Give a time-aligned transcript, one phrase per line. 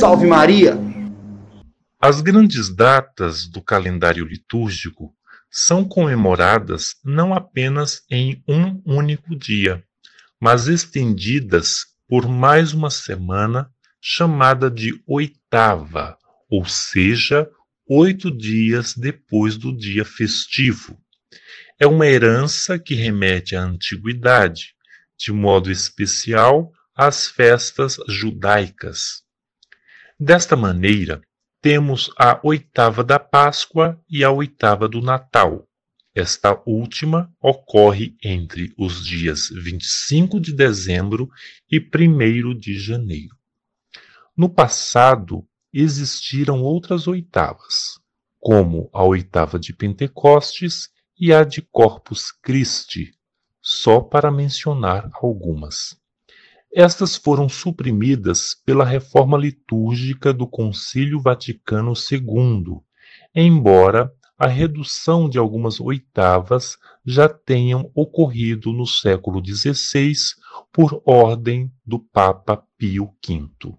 [0.00, 0.76] Salve Maria!
[2.00, 5.14] As grandes datas do calendário litúrgico
[5.48, 9.84] são comemoradas não apenas em um único dia,
[10.40, 13.70] mas estendidas por mais uma semana,
[14.00, 16.18] chamada de oitava,
[16.50, 17.48] ou seja,
[17.88, 20.98] oito dias depois do dia festivo.
[21.78, 24.74] É uma herança que remete à antiguidade,
[25.20, 29.22] de modo especial às festas judaicas.
[30.18, 31.20] Desta maneira,
[31.60, 35.68] temos a oitava da Páscoa e a oitava do Natal.
[36.14, 41.28] Esta última ocorre entre os dias 25 de dezembro
[41.70, 43.36] e 1 de janeiro.
[44.34, 48.00] No passado, existiram outras oitavas,
[48.38, 53.12] como a oitava de Pentecostes e a de Corpus Christi,
[53.62, 55.98] só para mencionar algumas.
[56.72, 62.80] Estas foram suprimidas pela reforma litúrgica do Concílio Vaticano II,
[63.34, 70.14] embora a redução de algumas oitavas já tenham ocorrido no século XVI
[70.72, 73.76] por ordem do Papa Pio V.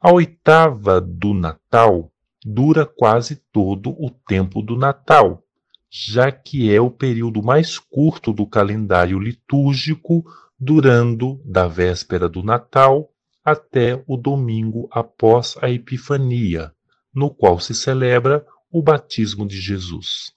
[0.00, 2.10] A oitava do Natal
[2.44, 5.44] dura quase todo o tempo do Natal,
[5.90, 10.24] já que é o período mais curto do calendário litúrgico,
[10.58, 13.10] durando da véspera do Natal
[13.44, 16.72] até o domingo após a Epifania,
[17.12, 20.32] no qual se celebra o batismo de Jesus.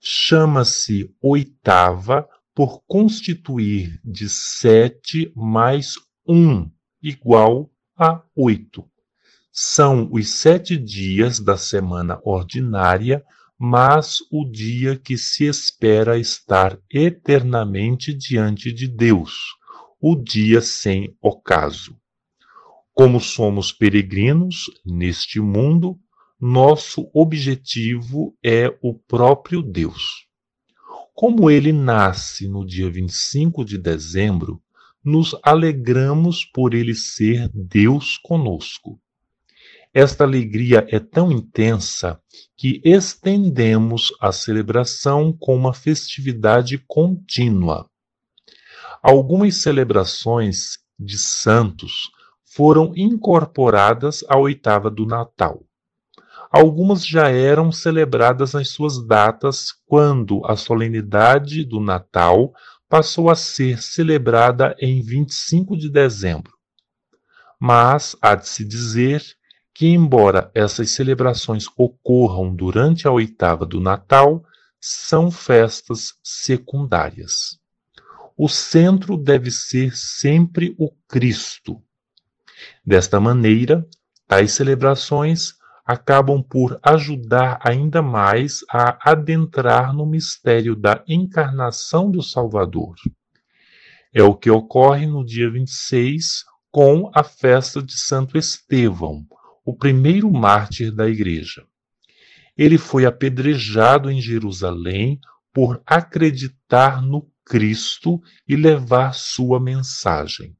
[0.00, 5.94] Chama-se oitava por constituir de sete mais
[6.26, 6.68] um,
[7.00, 8.84] igual a oito.
[9.52, 13.22] São os sete dias da semana ordinária
[13.64, 19.54] mas o dia que se espera estar eternamente diante de Deus,
[20.00, 21.96] o dia sem ocaso.
[22.92, 25.96] Como somos peregrinos neste mundo,
[26.40, 30.26] nosso objetivo é o próprio Deus.
[31.14, 34.60] Como ele nasce no dia 25 de dezembro,
[35.04, 39.00] nos alegramos por ele ser Deus conosco.
[39.94, 42.18] Esta alegria é tão intensa
[42.56, 47.86] que estendemos a celebração com uma festividade contínua.
[49.02, 52.10] Algumas celebrações de santos
[52.42, 55.62] foram incorporadas à oitava do Natal.
[56.50, 62.54] Algumas já eram celebradas nas suas datas quando a solenidade do Natal
[62.88, 66.52] passou a ser celebrada em 25 de dezembro.
[67.60, 69.22] Mas há de se dizer
[69.74, 74.44] que, embora essas celebrações ocorram durante a oitava do Natal,
[74.80, 77.58] são festas secundárias.
[78.36, 81.80] O centro deve ser sempre o Cristo.
[82.84, 83.86] Desta maneira,
[84.26, 92.94] tais celebrações acabam por ajudar ainda mais a adentrar no mistério da encarnação do Salvador.
[94.14, 99.26] É o que ocorre no dia 26 com a festa de Santo Estevão,
[99.64, 101.64] o primeiro mártir da Igreja.
[102.56, 105.18] Ele foi apedrejado em Jerusalém
[105.52, 110.56] por acreditar no Cristo e levar sua mensagem.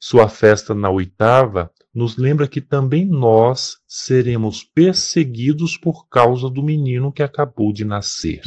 [0.00, 7.12] Sua festa na oitava nos lembra que também nós seremos perseguidos por causa do menino
[7.12, 8.42] que acabou de nascer.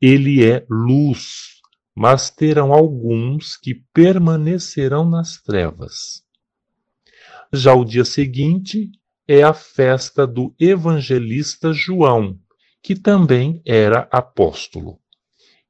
[0.00, 1.60] Ele é luz,
[1.94, 6.24] mas terão alguns que permanecerão nas trevas.
[7.52, 8.90] Já o dia seguinte
[9.26, 12.38] é a festa do evangelista João,
[12.82, 14.98] que também era apóstolo.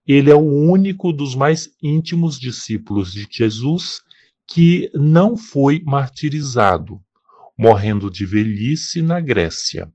[0.07, 4.01] Ele é o único dos mais íntimos discípulos de Jesus
[4.47, 7.01] que não foi martirizado,
[7.57, 9.93] morrendo de velhice na Grécia.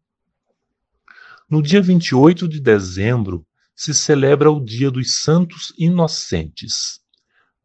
[1.50, 3.45] No dia 28 de dezembro
[3.75, 7.00] se celebra o Dia dos Santos Inocentes.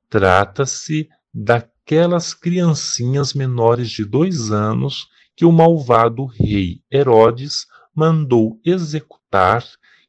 [0.09, 9.65] Trata-se da aquelas criancinhas menores de dois anos que o malvado rei Herodes mandou executar,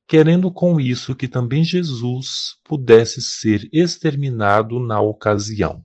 [0.07, 5.83] querendo com isso que também Jesus pudesse ser exterminado na ocasião.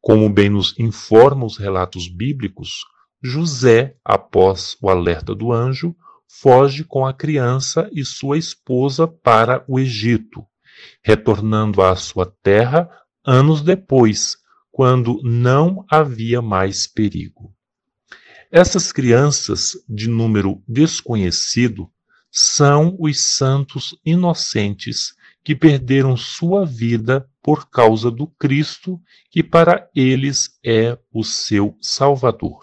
[0.00, 2.84] Como bem nos informam os relatos bíblicos,
[3.22, 5.94] José, após o alerta do anjo,
[6.28, 10.44] foge com a criança e sua esposa para o Egito,
[11.02, 12.88] retornando à sua terra
[13.24, 14.39] anos depois,
[14.70, 17.54] quando não havia mais perigo.
[18.50, 21.90] Essas crianças, de número desconhecido,
[22.30, 29.00] são os santos inocentes que perderam sua vida por causa do Cristo,
[29.30, 32.60] que para eles é o seu Salvador.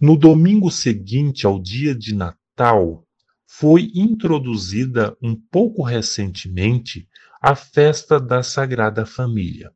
[0.00, 3.04] No domingo seguinte ao dia de Natal,
[3.46, 7.08] foi introduzida um pouco recentemente
[7.40, 9.72] a festa da Sagrada Família.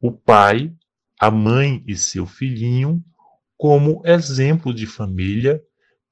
[0.00, 0.74] O pai,
[1.18, 3.02] a mãe e seu filhinho,
[3.56, 5.62] como exemplo de família,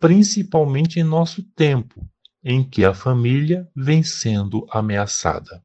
[0.00, 2.08] principalmente em nosso tempo,
[2.42, 5.62] em que a família vem sendo ameaçada.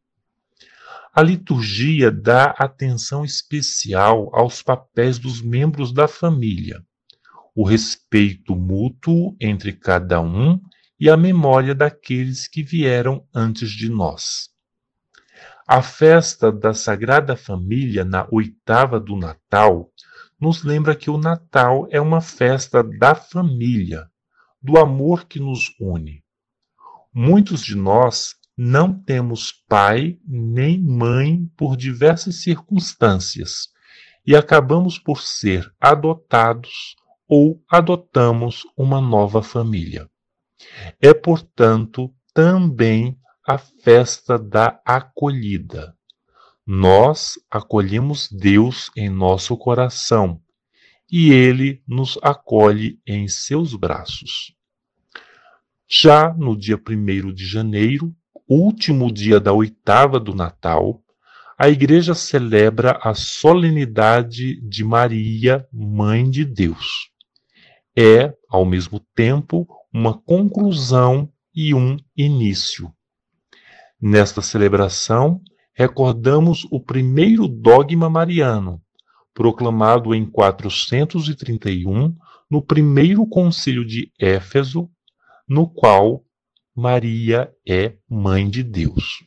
[1.15, 6.83] A liturgia dá atenção especial aos papéis dos membros da família,
[7.55, 10.59] o respeito mútuo entre cada um
[10.99, 14.49] e a memória daqueles que vieram antes de nós.
[15.71, 19.91] A festa da Sagrada Família na oitava do Natal
[20.41, 24.09] nos lembra que o Natal é uma festa da família,
[24.59, 26.23] do amor que nos une.
[27.13, 33.67] Muitos de nós não temos pai nem mãe por diversas circunstâncias
[34.25, 36.95] e acabamos por ser adotados
[37.27, 40.09] ou adotamos uma nova família.
[40.99, 43.15] É, portanto, também
[43.49, 45.95] a festa da acolhida.
[46.67, 50.39] Nós acolhemos Deus em nosso coração
[51.11, 54.53] e ele nos acolhe em seus braços.
[55.89, 58.15] Já no dia 1 de janeiro,
[58.47, 61.03] último dia da oitava do Natal,
[61.57, 67.09] a Igreja celebra a solenidade de Maria, Mãe de Deus.
[67.97, 72.93] É, ao mesmo tempo, uma conclusão e um início.
[74.01, 75.41] Nesta celebração,
[75.73, 78.81] recordamos o primeiro dogma mariano,
[79.33, 82.15] proclamado em 431
[82.49, 84.89] no primeiro concílio de Éfeso,
[85.47, 86.23] no qual
[86.73, 89.25] Maria é mãe de Deus.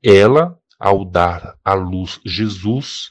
[0.00, 3.10] Ela, ao dar à luz Jesus,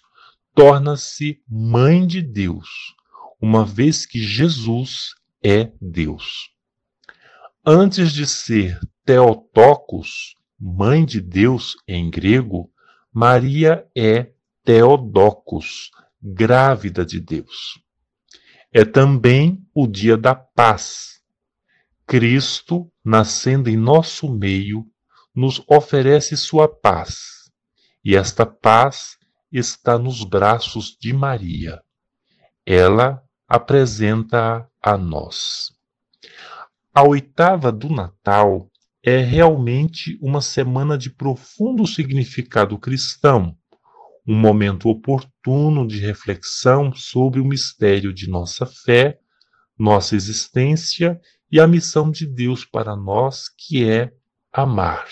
[0.56, 2.96] torna-se mãe de Deus,
[3.42, 5.14] uma vez que Jesus
[5.44, 6.52] é Deus.
[7.66, 12.72] Antes de ser Theotokos, mãe de Deus em grego,
[13.12, 14.32] Maria é
[14.64, 17.84] Theodokos, grávida de Deus.
[18.72, 21.22] É também o dia da paz,
[22.08, 24.88] Cristo, nascendo em nosso meio,
[25.36, 27.52] nos oferece sua paz,
[28.04, 29.18] e esta paz
[29.52, 31.84] está nos braços de Maria.
[32.66, 35.74] Ela apresenta a nós.
[36.96, 38.72] A oitava do Natal
[39.04, 43.58] é realmente uma semana de profundo significado cristão,
[44.26, 49.20] um momento oportuno de reflexão sobre o mistério de nossa fé,
[49.78, 51.20] nossa existência
[51.52, 54.14] e a missão de Deus para nós, que é
[54.54, 55.06] amar.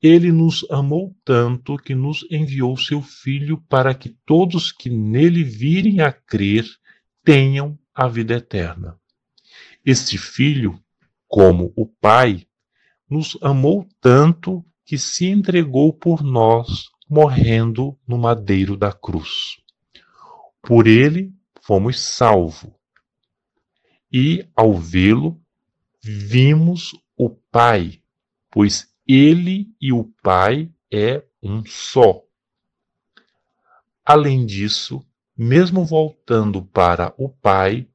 [0.00, 6.00] Ele nos amou tanto que nos enviou seu Filho para que todos que nele virem
[6.00, 6.64] a crer
[7.24, 8.96] tenham a vida eterna.
[9.84, 10.80] Este Filho,
[11.26, 12.47] como o Pai,
[13.08, 19.58] nos amou tanto que se entregou por nós, morrendo no madeiro da cruz.
[20.62, 21.32] Por ele
[21.62, 22.70] fomos salvos
[24.12, 25.40] e, ao vê-lo,
[26.02, 28.02] vimos o Pai,
[28.50, 32.22] pois ele e o Pai é um só.
[34.04, 35.04] Além disso,
[35.36, 37.86] mesmo voltando para o Pai,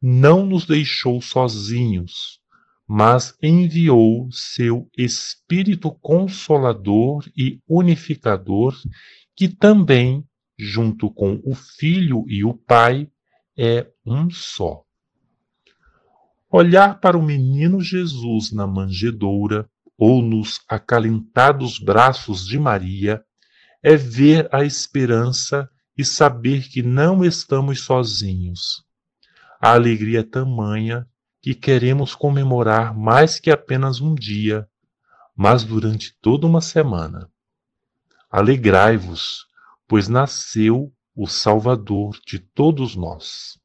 [0.00, 2.39] não nos deixou sozinhos,
[2.92, 8.76] mas enviou seu Espírito Consolador e Unificador,
[9.36, 10.26] que também,
[10.58, 13.08] junto com o Filho e o Pai,
[13.56, 14.82] é um só.
[16.50, 23.22] Olhar para o menino Jesus na manjedoura ou nos acalentados braços de Maria
[23.84, 28.84] é ver a esperança e saber que não estamos sozinhos.
[29.60, 31.06] A alegria é tamanha
[31.42, 34.68] que queremos comemorar mais que apenas um dia,
[35.36, 37.30] mas durante toda uma semana.
[38.30, 39.46] Alegrai-vos,
[39.86, 43.59] pois nasceu o Salvador de todos nós.